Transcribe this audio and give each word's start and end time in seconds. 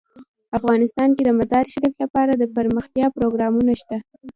افغانستان 0.57 1.09
کې 1.15 1.23
د 1.25 1.29
مزارشریف 1.39 1.93
لپاره 2.03 2.31
دپرمختیا 2.33 3.07
پروګرامونه 3.17 3.71
شته. 3.81 3.97